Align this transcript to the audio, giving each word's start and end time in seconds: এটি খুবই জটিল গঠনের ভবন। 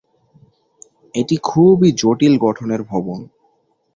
এটি 1.15 1.35
খুবই 1.43 1.89
জটিল 1.97 2.33
গঠনের 2.37 2.81
ভবন। 2.83 3.19